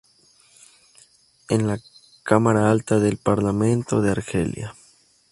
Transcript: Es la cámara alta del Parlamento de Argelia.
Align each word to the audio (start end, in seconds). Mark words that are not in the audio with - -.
Es 1.47 1.61
la 1.61 1.77
cámara 2.23 2.71
alta 2.71 2.97
del 2.97 3.17
Parlamento 3.17 4.01
de 4.01 4.09
Argelia. 4.09 4.73